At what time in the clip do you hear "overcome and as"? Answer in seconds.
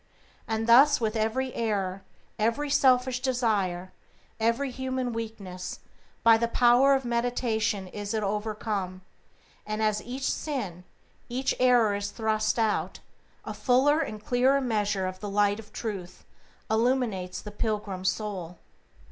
8.23-10.01